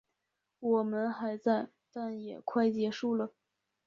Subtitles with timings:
[0.59, 3.33] 我们还在，但也快结束了